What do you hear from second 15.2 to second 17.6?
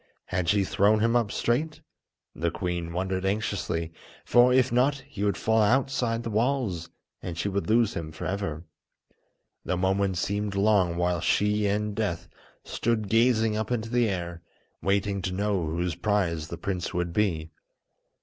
to know whose prize the prince would be.